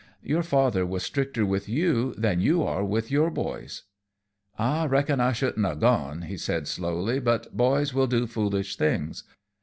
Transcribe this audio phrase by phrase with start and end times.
[0.23, 3.83] Your father was stricter with you than you are with your boys."
[4.57, 9.25] "I reckon I shouldn't 'a gone," he said slowly, "but boys will do foolish things.